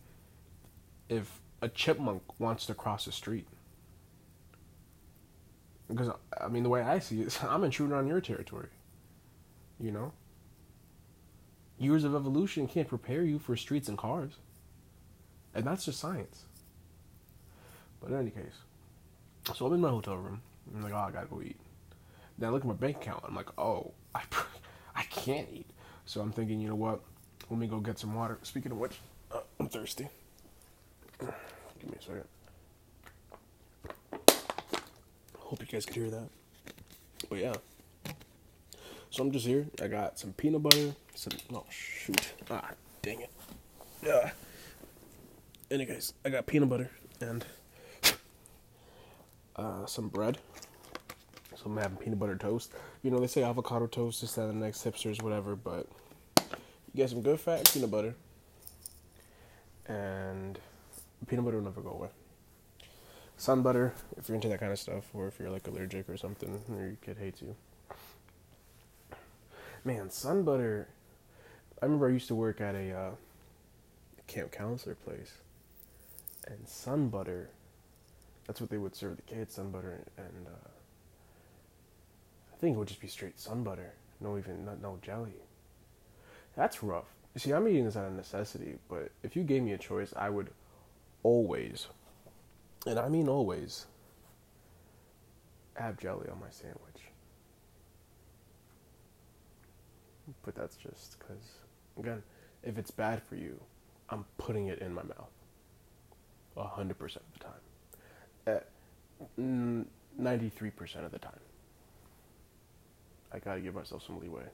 if 1.09 1.41
a 1.63 1.69
chipmunk 1.69 2.23
wants 2.39 2.67
to 2.67 2.75
cross 2.75 3.05
the 3.07 3.13
street. 3.13 3.47
Because 5.89 6.11
I 6.41 6.49
mean, 6.49 6.63
the 6.63 6.69
way 6.69 6.83
I 6.83 6.99
see 6.99 7.23
it, 7.23 7.43
I'm 7.49 7.65
intruding 7.65 7.97
on 7.97 8.07
your 8.07 8.21
territory. 8.21 8.69
You 9.81 9.93
know. 9.93 10.13
Years 11.79 12.05
of 12.05 12.15
evolution 12.15 12.69
can't 12.69 12.89
prepare 12.89 13.23
you 13.25 13.39
for 13.39 13.57
streets 13.57 13.89
and 13.89 13.99
cars, 13.99 14.35
and 15.55 15.65
that's 15.65 15.85
just 15.85 15.99
science. 15.99 16.45
But 18.01 18.11
in 18.11 18.19
any 18.19 18.31
case, 18.31 19.55
So 19.57 19.67
I'm 19.67 19.73
in 19.73 19.81
my 19.81 19.91
hotel 19.91 20.17
room. 20.17 20.41
I'm 20.75 20.83
like, 20.83 20.93
oh, 20.93 20.97
I 20.97 21.11
gotta 21.11 21.27
go 21.27 21.43
eat. 21.43 21.59
Then 22.39 22.49
I 22.49 22.53
look 22.53 22.63
at 22.63 22.69
my 22.69 22.75
bank 22.75 22.97
account. 22.99 23.25
I'm 23.27 23.35
like, 23.35 23.49
oh, 23.59 23.93
I, 24.15 24.23
I 24.95 25.03
can't 25.05 25.49
eat. 25.53 25.67
So 26.07 26.21
I'm 26.21 26.33
thinking, 26.33 26.61
you 26.61 26.69
know 26.69 26.75
what? 26.75 27.01
Let 27.51 27.59
me 27.59 27.67
go 27.67 27.79
get 27.79 27.99
some 27.99 28.15
water. 28.15 28.39
Speaking 28.43 28.73
of 28.73 28.79
which, 28.79 28.99
uh, 29.33 29.41
I'm 29.59 29.69
thirsty. 29.69 30.09
Give 31.19 31.91
me 31.91 31.97
a 31.99 32.03
second. 32.03 32.25
Hope 35.39 35.61
you 35.61 35.67
guys 35.67 35.85
can 35.85 35.95
hear 35.95 36.11
that. 36.11 36.29
But 37.29 37.39
yeah. 37.39 37.55
So 39.11 39.23
I'm 39.23 39.31
just 39.31 39.47
here. 39.47 39.67
I 39.81 39.87
got 39.89 40.19
some 40.19 40.33
peanut 40.33 40.63
butter. 40.63 40.95
Some 41.15 41.35
oh 41.53 41.65
shoot. 41.71 42.33
Ah 42.51 42.71
dang 43.03 43.21
it. 43.21 43.31
Yeah. 44.05 44.31
Anyways, 45.71 46.15
I 46.25 46.31
got 46.31 46.47
peanut 46.47 46.69
butter 46.69 46.91
and 47.21 47.45
uh, 49.57 49.87
some 49.87 50.09
bread. 50.09 50.39
So 51.65 51.71
I'm 51.71 51.79
having 51.79 51.97
peanut 51.97 52.19
butter 52.19 52.37
toast. 52.37 52.73
You 53.03 53.11
know, 53.11 53.19
they 53.19 53.27
say 53.27 53.43
avocado 53.43 53.87
toast, 53.87 54.23
is 54.23 54.35
that, 54.35 54.49
the 54.49 54.53
next 54.53 54.85
hipsters, 54.85 55.23
whatever, 55.23 55.57
but 55.57 55.87
you 56.39 56.97
get 56.97 57.09
some 57.09 57.23
good 57.23 57.41
fat 57.41 57.71
peanut 57.73 57.91
butter. 57.91 58.15
And 59.87 60.59
peanut 61.27 61.47
butter 61.47 61.57
will 61.57 61.65
never 61.65 61.81
go 61.81 61.91
away. 61.91 62.09
Sun 63.39 63.63
butter, 63.63 63.95
if 64.19 64.29
you're 64.29 64.35
into 64.35 64.49
that 64.49 64.61
kind 64.61 64.73
of 64.73 64.79
stuff, 64.79 65.05
or 65.15 65.27
if 65.27 65.39
you're 65.39 65.49
like 65.49 65.67
allergic 65.67 66.09
or 66.11 66.19
something, 66.19 66.61
or 66.71 66.81
your 66.81 66.97
kid 67.03 67.17
hates 67.19 67.41
you. 67.41 67.57
Man, 69.85 70.11
sun 70.11 70.43
butter. 70.43 70.89
I 71.81 71.87
remember 71.87 72.09
I 72.09 72.13
used 72.13 72.29
to 72.29 72.35
work 72.35 72.61
at 72.61 72.75
a 72.75 72.93
uh, 72.93 73.11
camp 74.27 74.53
counselor 74.53 74.97
place, 74.97 75.33
and 76.47 76.69
sun 76.69 77.09
butter. 77.09 77.49
That's 78.47 78.61
what 78.61 78.69
they 78.69 78.77
would 78.77 78.95
serve 78.95 79.17
the 79.17 79.23
kids, 79.23 79.55
sun 79.55 79.71
butter, 79.71 80.05
and 80.19 80.47
uh, 80.47 80.69
think 82.65 82.77
it 82.77 82.79
would 82.79 82.89
just 82.89 83.01
be 83.01 83.09
straight 83.09 83.39
sun 83.39 83.63
butter, 83.63 83.93
no 84.21 84.39
even 84.39 84.65
not, 84.65 84.81
no 84.81 84.99
jelly. 85.03 85.35
That's 86.57 86.83
rough. 86.83 87.05
You 87.35 87.41
see, 87.41 87.53
I'm 87.53 87.69
eating 87.69 87.85
this 87.85 87.97
out 87.97 88.07
of 88.07 88.15
necessity, 88.15 88.77
but 88.89 89.11
if 89.23 89.37
you 89.37 89.43
gave 89.43 89.63
me 89.63 89.73
a 89.73 89.79
choice, 89.79 90.15
I 90.17 90.31
would 90.31 90.51
always, 91.23 91.89
and 92.87 92.99
I 92.99 93.09
mean 93.09 93.29
always, 93.29 93.85
have 95.75 95.99
jelly 95.99 96.27
on 96.31 96.41
my 96.41 96.49
sandwich. 96.51 96.81
But 100.43 100.55
that's 100.55 100.77
just 100.77 101.19
because, 101.19 101.59
again, 101.99 102.23
if 102.63 102.79
it's 102.79 102.91
bad 102.91 103.23
for 103.23 103.37
you, 103.37 103.61
I'm 104.09 104.25
putting 104.39 104.69
it 104.69 104.79
in 104.79 104.95
my 104.95 105.03
mouth. 105.03 105.29
100% 106.57 106.91
of 106.91 107.23
the 107.33 107.41
time. 107.41 107.53
Eh, 108.47 108.53
At 108.53 108.69
93% 110.19 111.05
of 111.05 111.11
the 111.11 111.19
time. 111.19 111.33
I 113.35 113.39
gotta 113.39 113.61
give 113.61 113.75
myself 113.75 114.05
some 114.07 114.21
leeway. 114.21 114.45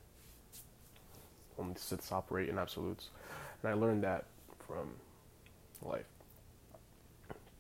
Only 1.59 1.75
Siths 1.75 2.11
operate 2.11 2.49
in 2.49 2.59
absolutes. 2.59 3.11
And 3.63 3.71
I 3.71 3.75
learned 3.75 4.03
that 4.05 4.25
from 4.67 4.89
life. 5.83 6.07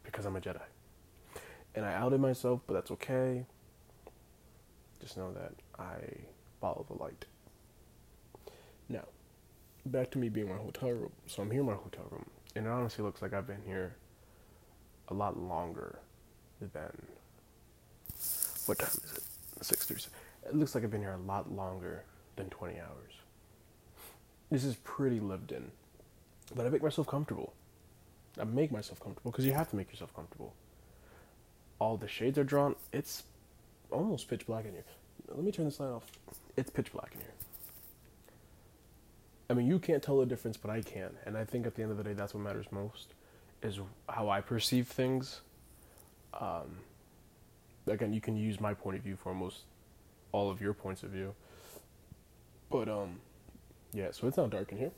Because 0.02 0.24
I'm 0.24 0.36
a 0.36 0.40
Jedi. 0.40 0.60
And 1.74 1.84
I 1.84 1.92
outed 1.92 2.20
myself, 2.20 2.62
but 2.66 2.74
that's 2.74 2.90
okay. 2.92 3.44
Just 5.00 5.16
know 5.16 5.32
that 5.32 5.52
I 5.78 5.98
follow 6.60 6.84
the 6.88 7.00
light. 7.02 7.26
Now, 8.88 9.04
back 9.86 10.10
to 10.12 10.18
me 10.18 10.28
being 10.28 10.48
in 10.48 10.52
my 10.52 10.58
hotel 10.58 10.90
room. 10.90 11.12
So 11.26 11.42
I'm 11.42 11.50
here 11.50 11.60
in 11.60 11.66
my 11.66 11.74
hotel 11.74 12.06
room, 12.10 12.28
and 12.56 12.66
it 12.66 12.70
honestly 12.70 13.04
looks 13.04 13.22
like 13.22 13.32
I've 13.32 13.46
been 13.46 13.62
here 13.66 13.94
a 15.08 15.14
lot 15.14 15.38
longer 15.38 15.98
than 16.60 17.06
what 18.66 18.78
time 18.78 18.88
is 18.88 19.12
it? 19.16 19.64
Six 19.64 19.86
thirty. 19.86 20.04
It 20.46 20.54
looks 20.54 20.74
like 20.74 20.84
I've 20.84 20.90
been 20.90 21.02
here 21.02 21.12
a 21.12 21.26
lot 21.26 21.52
longer 21.52 22.04
than 22.36 22.50
twenty 22.50 22.78
hours. 22.78 23.12
This 24.50 24.64
is 24.64 24.76
pretty 24.76 25.20
lived 25.20 25.52
in, 25.52 25.70
but 26.56 26.66
I 26.66 26.68
make 26.68 26.82
myself 26.82 27.06
comfortable. 27.06 27.52
I 28.38 28.44
make 28.44 28.72
myself 28.72 29.00
comfortable 29.00 29.30
because 29.30 29.44
you 29.44 29.52
have 29.52 29.68
to 29.70 29.76
make 29.76 29.90
yourself 29.90 30.14
comfortable. 30.14 30.54
All 31.78 31.96
the 31.96 32.08
shades 32.08 32.38
are 32.38 32.44
drawn. 32.44 32.74
It's 32.92 33.24
almost 33.90 34.28
pitch 34.28 34.46
black 34.46 34.64
in 34.64 34.72
here. 34.72 34.84
Let 35.28 35.44
me 35.44 35.52
turn 35.52 35.66
this 35.66 35.78
light 35.80 35.88
off. 35.88 36.04
It's 36.56 36.70
pitch 36.70 36.92
black 36.92 37.12
in 37.14 37.20
here. 37.20 37.34
I 39.48 39.54
mean, 39.54 39.66
you 39.66 39.78
can't 39.78 40.02
tell 40.02 40.18
the 40.18 40.26
difference, 40.26 40.56
but 40.56 40.70
I 40.70 40.80
can. 40.80 41.10
And 41.26 41.36
I 41.36 41.44
think 41.44 41.66
at 41.66 41.74
the 41.74 41.82
end 41.82 41.90
of 41.90 41.96
the 41.98 42.04
day, 42.04 42.12
that's 42.12 42.34
what 42.34 42.42
matters 42.42 42.66
most, 42.70 43.14
is 43.62 43.80
how 44.08 44.28
I 44.28 44.40
perceive 44.40 44.86
things. 44.86 45.40
Um, 46.38 46.78
again, 47.86 48.12
you 48.12 48.20
can 48.20 48.36
use 48.36 48.60
my 48.60 48.74
point 48.74 48.96
of 48.96 49.02
view 49.02 49.16
for 49.16 49.30
almost 49.30 49.62
all 50.32 50.50
of 50.50 50.60
your 50.60 50.72
points 50.72 51.02
of 51.02 51.10
view. 51.10 51.34
But, 52.70 52.88
um, 52.88 53.20
yeah, 53.92 54.08
so 54.12 54.26
it's 54.28 54.36
not 54.36 54.50
dark 54.50 54.72
in 54.72 54.78
here. 54.78 54.92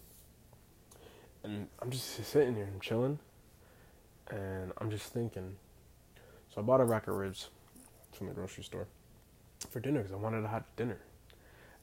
And 1.43 1.69
I'm 1.81 1.91
just 1.91 2.25
sitting 2.25 2.55
here 2.55 2.69
and 2.71 2.81
chilling. 2.81 3.19
And 4.31 4.73
I'm 4.79 4.91
just 4.91 5.13
thinking. 5.13 5.57
So 6.55 6.61
I 6.61 6.65
bought 6.65 6.81
a 6.81 6.85
rack 6.85 7.09
of 7.09 7.15
ribs 7.17 7.49
from 8.13 8.29
the 8.29 8.35
grocery 8.35 8.65
store 8.65 8.87
for 9.71 9.81
dinner 9.81 10.01
because 10.01 10.13
I 10.13 10.17
wanted 10.17 10.43
to 10.43 10.49
have 10.49 10.65
dinner. 10.77 10.99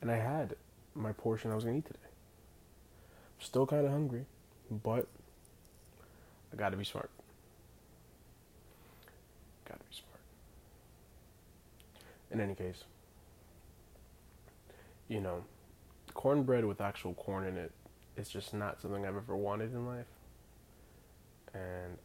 And 0.02 0.12
I 0.12 0.18
had 0.18 0.56
my 0.96 1.12
portion 1.12 1.52
I 1.52 1.56
was 1.56 1.64
to 1.64 1.72
eat 1.72 1.86
today. 1.86 2.00
I'm 2.04 3.46
still 3.46 3.66
kind 3.66 3.86
of 3.86 3.92
hungry, 3.92 4.26
but 4.70 5.08
I 6.54 6.56
got 6.56 6.70
to 6.70 6.78
be 6.78 6.84
smart. 6.84 7.10
Got 9.68 9.80
to 9.80 9.86
be 9.86 9.96
smart. 9.96 10.20
In 12.32 12.40
any 12.40 12.56
case, 12.56 12.84
you 15.10 15.20
know, 15.20 15.44
cornbread 16.14 16.64
with 16.64 16.80
actual 16.80 17.14
corn 17.16 17.46
in 17.46 17.58
it 17.58 17.72
is 18.16 18.30
just 18.30 18.54
not 18.54 18.80
something 18.82 19.06
I've 19.06 19.18
ever 19.18 19.36
wanted 19.36 19.74
in 19.74 19.86
life. 19.86 20.08
And 21.54 21.98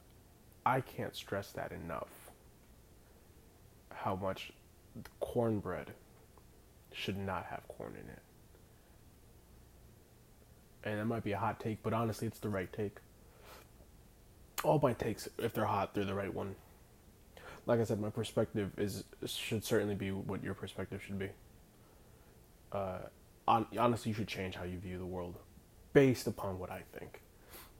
I 0.66 0.80
can't 0.80 1.14
stress 1.14 1.52
that 1.52 1.70
enough. 1.70 2.08
How 3.92 4.16
much 4.16 4.52
cornbread 5.20 5.92
should 6.92 7.16
not 7.16 7.46
have 7.46 7.66
corn 7.68 7.92
in 7.92 8.08
it 8.10 8.22
and 10.84 11.00
that 11.00 11.06
might 11.06 11.24
be 11.24 11.32
a 11.32 11.38
hot 11.38 11.58
take, 11.58 11.82
but 11.82 11.92
honestly, 11.92 12.28
it's 12.28 12.38
the 12.38 12.48
right 12.48 12.72
take. 12.72 12.98
All 14.62 14.78
my 14.82 14.92
takes, 14.92 15.28
if 15.38 15.52
they're 15.52 15.64
hot, 15.64 15.94
they're 15.94 16.04
the 16.04 16.14
right 16.14 16.32
one. 16.32 16.54
Like 17.66 17.80
I 17.80 17.84
said, 17.84 18.00
my 18.00 18.10
perspective 18.10 18.70
is 18.76 19.04
should 19.24 19.64
certainly 19.64 19.94
be 19.94 20.10
what 20.10 20.44
your 20.44 20.54
perspective 20.54 21.02
should 21.04 21.18
be. 21.18 21.30
Uh, 22.74 22.98
on, 23.46 23.66
honestly, 23.78 24.10
you 24.10 24.14
should 24.14 24.28
change 24.28 24.56
how 24.56 24.64
you 24.64 24.78
view 24.78 24.98
the 24.98 25.06
world, 25.06 25.36
based 25.92 26.26
upon 26.26 26.58
what 26.58 26.70
I 26.70 26.82
think. 26.98 27.20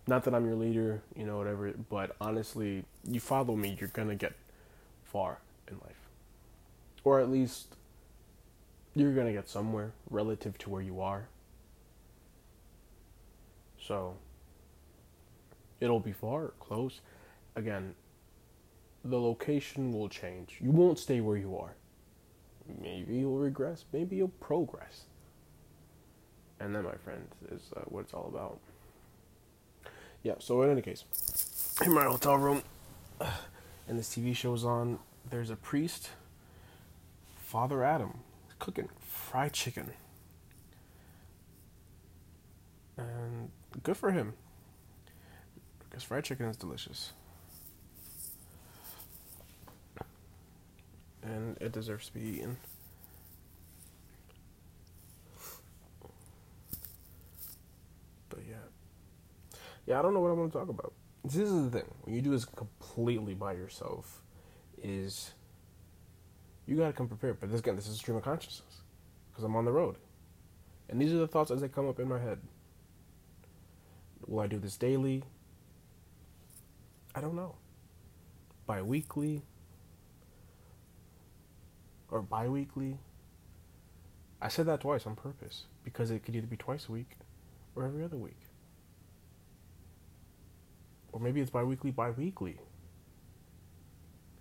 Not 0.06 0.24
that 0.24 0.34
I'm 0.34 0.46
your 0.46 0.54
leader, 0.54 1.02
you 1.16 1.24
know, 1.24 1.38
whatever. 1.38 1.72
But 1.72 2.14
honestly, 2.20 2.84
you 3.06 3.20
follow 3.20 3.56
me, 3.56 3.76
you're 3.80 3.88
gonna 3.88 4.14
get 4.14 4.34
far 5.02 5.38
in 5.68 5.78
life, 5.78 6.08
or 7.02 7.20
at 7.20 7.30
least 7.30 7.74
you're 8.94 9.12
gonna 9.12 9.32
get 9.32 9.48
somewhere 9.48 9.92
relative 10.10 10.56
to 10.58 10.70
where 10.70 10.82
you 10.82 11.00
are 11.00 11.28
so 13.86 14.16
it'll 15.80 16.00
be 16.00 16.12
far 16.12 16.44
or 16.44 16.54
close. 16.58 17.00
Again, 17.56 17.94
the 19.04 19.20
location 19.20 19.92
will 19.92 20.08
change. 20.08 20.56
You 20.60 20.70
won't 20.70 20.98
stay 20.98 21.20
where 21.20 21.36
you 21.36 21.56
are. 21.56 21.76
Maybe 22.80 23.16
you'll 23.16 23.38
regress, 23.38 23.84
maybe 23.92 24.16
you'll 24.16 24.28
progress. 24.28 25.04
And 26.60 26.74
that, 26.74 26.82
my 26.82 26.94
friend, 26.94 27.26
is 27.50 27.60
uh, 27.76 27.80
what 27.86 28.00
it's 28.00 28.14
all 28.14 28.30
about. 28.32 28.58
Yeah, 30.22 30.34
so 30.38 30.62
in 30.62 30.70
any 30.70 30.80
case, 30.80 31.04
in 31.84 31.92
my 31.92 32.04
hotel 32.04 32.38
room, 32.38 32.62
and 33.88 33.98
this 33.98 34.08
TV 34.08 34.34
show's 34.34 34.64
on, 34.64 34.98
there's 35.28 35.50
a 35.50 35.56
priest, 35.56 36.10
Father 37.36 37.84
Adam, 37.84 38.20
cooking 38.58 38.88
fried 38.98 39.52
chicken. 39.52 39.90
And 42.96 43.50
good 43.82 43.96
for 43.96 44.12
him. 44.12 44.34
Because 45.80 46.02
fried 46.02 46.24
chicken 46.24 46.46
is 46.46 46.56
delicious. 46.56 47.12
And 51.22 51.53
it 51.64 51.72
deserves 51.72 52.06
to 52.08 52.14
be 52.14 52.20
eaten. 52.20 52.56
But 58.28 58.40
yeah. 58.48 58.56
Yeah, 59.86 59.98
I 59.98 60.02
don't 60.02 60.14
know 60.14 60.20
what 60.20 60.30
I 60.30 60.34
want 60.34 60.52
to 60.52 60.58
talk 60.58 60.68
about. 60.68 60.92
This 61.24 61.36
is 61.36 61.70
the 61.70 61.80
thing. 61.80 61.90
When 62.02 62.14
you 62.14 62.20
do 62.20 62.30
this 62.30 62.44
completely 62.44 63.34
by 63.34 63.54
yourself, 63.54 64.20
is 64.82 65.32
you 66.66 66.76
gotta 66.76 66.92
come 66.92 67.08
prepared. 67.08 67.40
But 67.40 67.50
this 67.50 67.60
again, 67.60 67.76
this 67.76 67.86
is 67.86 67.94
a 67.94 67.98
stream 67.98 68.16
of 68.16 68.22
consciousness. 68.22 68.82
Because 69.30 69.44
I'm 69.44 69.56
on 69.56 69.64
the 69.64 69.72
road. 69.72 69.96
And 70.88 71.00
these 71.00 71.12
are 71.12 71.18
the 71.18 71.26
thoughts 71.26 71.50
as 71.50 71.60
they 71.60 71.68
come 71.68 71.88
up 71.88 71.98
in 71.98 72.08
my 72.08 72.18
head. 72.18 72.38
Will 74.26 74.40
I 74.40 74.46
do 74.46 74.58
this 74.58 74.76
daily? 74.76 75.22
I 77.14 77.20
don't 77.20 77.34
know. 77.34 77.54
Bi 78.66 78.82
weekly? 78.82 79.42
Or 82.14 82.22
bi 82.22 82.48
weekly. 82.48 82.96
I 84.40 84.46
said 84.46 84.66
that 84.66 84.80
twice 84.80 85.04
on 85.04 85.16
purpose 85.16 85.64
because 85.82 86.12
it 86.12 86.22
could 86.22 86.36
either 86.36 86.46
be 86.46 86.56
twice 86.56 86.88
a 86.88 86.92
week 86.92 87.10
or 87.74 87.84
every 87.84 88.04
other 88.04 88.16
week. 88.16 88.38
Or 91.10 91.18
maybe 91.18 91.40
it's 91.40 91.50
bi 91.50 91.64
weekly, 91.64 91.90
bi 91.90 92.10
weekly. 92.10 92.60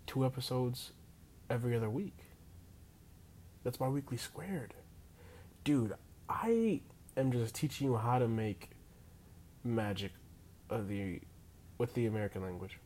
Two 0.06 0.24
episodes 0.24 0.92
every 1.50 1.76
other 1.76 1.90
week. 1.90 2.18
That's 3.64 3.78
bi 3.78 3.88
weekly 3.88 4.18
squared. 4.18 4.76
Dude, 5.64 5.94
I 6.30 6.82
am 7.18 7.32
just 7.32 7.56
teaching 7.56 7.88
you 7.88 7.98
how 7.98 8.20
to 8.20 8.28
make 8.28 8.70
magic 9.64 10.12
of 10.70 10.88
the 10.88 11.22
with 11.80 11.96
the 11.96 12.06
American 12.06 12.44
language. 12.44 12.78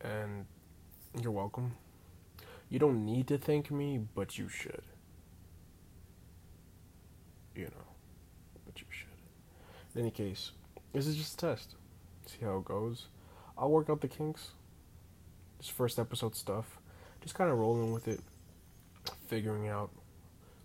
And 0.00 0.46
you're 1.22 1.30
welcome. 1.30 1.74
You 2.68 2.78
don't 2.78 3.04
need 3.04 3.28
to 3.28 3.38
thank 3.38 3.70
me, 3.70 3.98
but 4.14 4.38
you 4.38 4.48
should. 4.48 4.82
You 7.54 7.64
know, 7.64 7.86
but 8.66 8.80
you 8.80 8.86
should. 8.90 9.08
In 9.94 10.02
any 10.02 10.10
case, 10.10 10.52
this 10.92 11.06
is 11.06 11.16
just 11.16 11.34
a 11.34 11.36
test. 11.36 11.74
See 12.26 12.44
how 12.44 12.58
it 12.58 12.64
goes. 12.64 13.06
I'll 13.56 13.70
work 13.70 13.88
out 13.90 14.00
the 14.00 14.08
kinks. 14.08 14.50
This 15.58 15.68
first 15.68 15.98
episode 15.98 16.36
stuff. 16.36 16.78
Just 17.20 17.34
kind 17.34 17.50
of 17.50 17.58
rolling 17.58 17.92
with 17.92 18.06
it, 18.06 18.20
figuring 19.26 19.68
out 19.68 19.90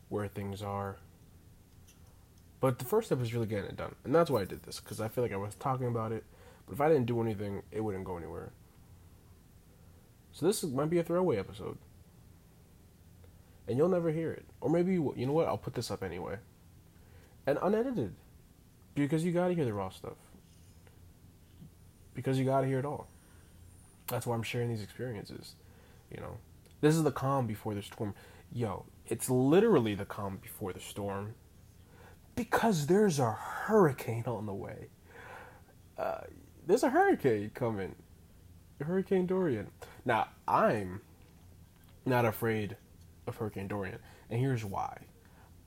where 0.10 0.28
things 0.28 0.62
are. 0.62 0.98
But 2.60 2.80
the 2.80 2.86
first 2.86 3.08
step 3.08 3.22
is 3.22 3.34
really 3.34 3.48
getting 3.48 3.66
it 3.66 3.76
done. 3.76 3.96
And 4.04 4.14
that's 4.14 4.30
why 4.30 4.42
I 4.42 4.46
did 4.46 4.64
this, 4.64 4.80
because 4.80 5.02
I 5.02 5.08
feel 5.08 5.24
like 5.24 5.34
I 5.34 5.38
was 5.38 5.56
talking 5.56 5.88
about 5.88 6.12
it, 6.12 6.24
but 6.66 6.74
if 6.74 6.82
I 6.82 6.88
didn't 6.90 7.08
do 7.08 7.22
anything, 7.22 7.64
it 7.72 7.82
wouldn't 7.82 8.06
go 8.06 8.18
anywhere. 8.18 8.52
So 10.32 10.46
this 10.46 10.64
might 10.64 10.90
be 10.90 11.00
a 11.00 11.04
throwaway 11.04 11.38
episode. 11.38 11.78
And 13.68 13.78
you'll 13.78 13.90
never 13.90 14.12
hear 14.12 14.32
it. 14.32 14.46
Or 14.62 14.70
maybe, 14.70 14.94
you 14.94 15.26
know 15.26 15.34
what, 15.34 15.48
I'll 15.48 15.58
put 15.58 15.74
this 15.74 15.90
up 15.90 16.04
anyway. 16.04 16.38
And 17.46 17.58
unedited. 17.62 18.14
Because 18.96 19.24
you 19.24 19.32
gotta 19.32 19.54
hear 19.54 19.66
the 19.66 19.74
raw 19.74 19.90
stuff. 19.90 20.18
Because 22.14 22.38
you 22.38 22.46
gotta 22.46 22.68
hear 22.68 22.80
it 22.80 22.86
all. 22.86 23.08
That's 24.08 24.28
why 24.28 24.36
I'm 24.36 24.44
sharing 24.44 24.70
these 24.70 24.84
experiences. 24.84 25.56
You 26.12 26.22
know, 26.22 26.38
this 26.82 26.96
is 26.96 27.04
the 27.04 27.12
calm 27.12 27.48
before 27.48 27.74
the 27.74 27.82
storm. 27.82 28.14
Yo, 28.52 28.86
it's 29.08 29.30
literally 29.30 29.96
the 29.96 30.06
calm 30.06 30.38
before 30.42 30.74
the 30.74 30.80
storm. 30.80 31.36
Because 32.36 32.88
there's 32.88 33.20
a 33.20 33.32
hurricane 33.32 34.26
on 34.28 34.46
the 34.46 34.54
way. 34.54 34.88
Uh, 35.98 36.22
there's 36.66 36.84
a 36.84 36.90
hurricane 36.90 37.52
coming. 37.54 37.96
Hurricane 38.82 39.26
Dorian. 39.26 39.68
Now, 40.04 40.28
I'm 40.48 41.02
not 42.06 42.26
afraid 42.26 42.76
of 43.28 43.38
Hurricane 43.38 43.68
Dorian. 43.68 44.00
And 44.30 44.40
here's 44.40 44.66
why 44.66 44.98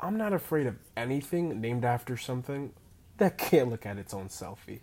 I'm 0.00 0.16
not 0.16 0.32
afraid 0.32 0.66
of 0.66 0.76
anything 0.96 1.60
named 1.60 1.84
after 1.84 2.16
something 2.16 2.72
that 3.18 3.38
can't 3.38 3.70
look 3.70 3.86
at 3.86 3.96
its 3.96 4.12
own 4.12 4.28
selfie. 4.28 4.80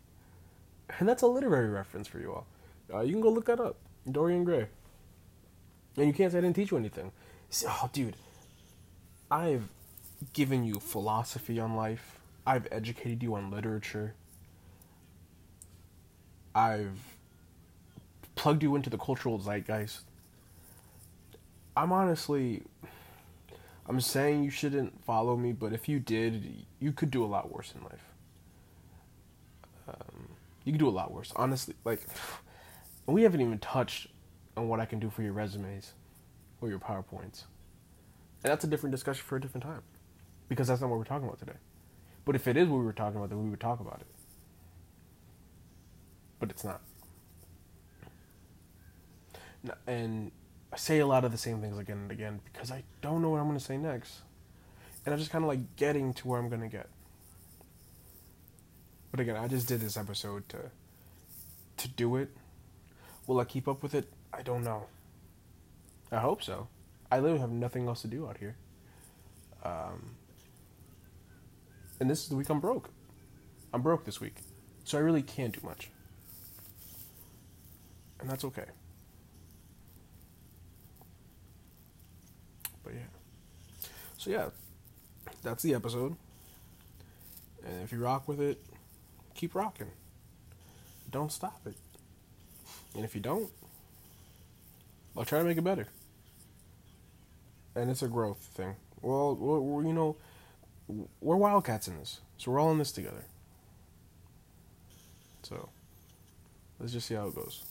And 1.00 1.08
that's 1.08 1.22
a 1.22 1.27
literary 1.27 1.70
reference 1.70 2.08
for 2.08 2.20
you 2.20 2.32
all. 2.34 2.48
Uh, 2.94 3.01
you 3.01 3.13
can 3.13 3.22
go 3.22 3.30
look 3.30 3.46
that 3.46 3.60
up. 3.60 3.77
Dorian 4.10 4.44
Gray. 4.44 4.68
And 5.98 6.08
you 6.08 6.13
can't 6.13 6.32
say 6.32 6.39
I 6.39 6.42
didn't 6.42 6.56
teach 6.56 6.72
you 6.72 6.77
anything. 6.77 7.12
Oh, 7.68 7.89
dude. 7.94 8.15
I've 9.30 9.70
given 10.34 10.63
you 10.63 10.75
philosophy 10.75 11.60
on 11.60 11.75
life. 11.75 12.20
I've 12.46 12.68
educated 12.72 13.24
you 13.24 13.36
on 13.36 13.51
literature. 13.51 14.15
I've 16.56 17.00
plugged 18.36 18.63
you 18.63 18.75
into 18.75 18.89
the 18.89 18.98
cultural 18.98 19.39
zeitgeist. 19.39 20.01
I'm 21.75 21.92
honestly 21.92 22.63
I'm 23.88 24.00
saying 24.00 24.43
you 24.43 24.50
shouldn't 24.50 25.04
follow 25.04 25.36
me, 25.36 25.52
but 25.52 25.74
if 25.74 25.89
you 25.89 26.00
did, 26.00 26.65
you 26.80 26.91
could 26.93 27.12
do 27.12 27.24
a 27.24 27.28
lot 27.28 27.52
worse 27.52 27.74
in 27.76 27.84
life. 27.84 28.06
Um, 29.89 30.30
you 30.63 30.71
could 30.71 30.80
do 30.80 30.88
a 30.88 30.91
lot 30.91 31.12
worse, 31.12 31.34
honestly. 31.36 31.76
Like, 31.84 32.08
we 33.06 33.24
haven't 33.24 33.41
even 33.41 33.60
touched 33.60 34.08
on 34.56 34.69
what 34.69 34.80
I 34.80 34.86
can 34.86 35.00
do 35.00 35.10
for 35.10 35.21
your 35.21 35.34
resumes 35.34 35.93
or 36.62 36.69
your 36.69 36.80
PowerPoints. 36.80 37.43
And 38.43 38.52
that's 38.52 38.63
a 38.63 38.67
different 38.67 38.91
discussion 38.91 39.24
for 39.26 39.36
a 39.36 39.41
different 39.41 39.65
time. 39.65 39.82
Because 40.48 40.67
that's 40.67 40.80
not 40.80 40.89
what 40.89 41.00
we're 41.00 41.06
talking 41.06 41.28
about 41.28 41.39
today. 41.39 41.58
But 42.24 42.36
if 42.36 42.48
it 42.48 42.56
is 42.56 42.69
what 42.69 42.78
we 42.78 42.86
were 42.86 42.93
talking 42.93 43.17
about, 43.17 43.30
then 43.30 43.43
we 43.43 43.50
would 43.50 43.60
talk 43.60 43.82
about 43.82 44.00
it. 44.00 44.08
But 46.39 46.52
it's 46.52 46.63
not. 46.63 46.82
And 49.88 50.32
I 50.74 50.76
say 50.76 51.00
a 51.00 51.06
lot 51.06 51.24
of 51.24 51.32
the 51.32 51.38
same 51.38 51.62
things 51.62 51.78
again 51.78 51.98
and 51.98 52.12
again 52.12 52.40
because 52.52 52.72
I 52.72 52.84
don't 53.02 53.22
know 53.22 53.30
what 53.30 53.40
I'm 53.40 53.46
going 53.46 53.60
to 53.60 53.64
say 53.64 53.78
next. 53.78 54.22
And 55.06 55.14
I'm 55.14 55.20
just 55.20 55.30
kind 55.30 55.44
of 55.44 55.48
like 55.48 55.76
getting 55.76 56.14
to 56.16 56.28
where 56.28 56.40
I'm 56.40 56.50
going 56.50 56.62
to 56.62 56.68
get. 56.68 56.88
But 59.12 59.20
again, 59.20 59.36
I 59.36 59.48
just 59.48 59.68
did 59.68 59.82
this 59.82 59.96
episode 59.96 60.50
to 60.50 60.72
to 61.78 61.88
do 61.88 62.16
it. 62.16 62.30
Will 63.28 63.40
I 63.40 63.46
keep 63.46 63.68
up 63.68 63.84
with 63.84 63.94
it? 63.94 64.12
I 64.34 64.42
don't 64.42 64.64
know. 64.64 64.88
I 66.12 66.18
hope 66.18 66.42
so. 66.42 66.68
I 67.12 67.20
literally 67.20 67.42
have 67.42 67.52
nothing 67.52 67.88
else 67.88 68.02
to 68.02 68.08
do 68.08 68.28
out 68.28 68.38
here. 68.38 68.56
Um, 69.64 70.16
and 72.00 72.10
this 72.10 72.24
is 72.24 72.30
the 72.30 72.36
week 72.36 72.50
I'm 72.50 72.60
broke. 72.60 72.90
I'm 73.74 73.82
broke 73.82 74.06
this 74.06 74.20
week. 74.20 74.38
So 74.86 74.98
I 74.98 75.02
really 75.02 75.22
can't 75.22 75.54
do 75.54 75.66
much. 75.66 75.90
And 78.20 78.30
that's 78.30 78.44
okay. 78.46 78.66
But 82.84 82.93
yeah. 82.93 83.88
So 84.17 84.30
yeah, 84.30 84.50
that's 85.41 85.63
the 85.63 85.74
episode. 85.74 86.15
And 87.65 87.82
if 87.84 87.91
you 87.91 88.00
rock 88.00 88.28
with 88.28 88.41
it, 88.41 88.62
keep 89.36 89.56
rocking. 89.56 89.91
Don't 91.10 91.32
stop 91.32 91.62
it. 91.65 91.76
And 92.96 93.06
if 93.06 93.15
you 93.15 93.22
don't, 93.22 93.50
I'll 95.15 95.26
try 95.26 95.39
to 95.39 95.46
make 95.46 95.58
it 95.58 95.63
better. 95.63 95.88
And 97.76 97.89
it's 97.89 98.02
a 98.02 98.08
growth 98.08 98.38
thing. 98.54 98.76
Well, 99.02 99.36
we're, 99.36 99.84
you 99.84 99.93
know, 99.93 100.15
we're 101.22 101.36
wildcats 101.36 101.88
in 101.88 101.98
this, 101.98 102.22
so 102.38 102.52
we're 102.52 102.60
all 102.60 102.72
in 102.72 102.78
this 102.78 102.91
together. 102.91 103.26
So 105.43 105.69
let's 106.80 106.93
just 106.93 107.08
see 107.08 107.15
how 107.15 107.28
it 107.28 107.36
goes. 107.36 107.63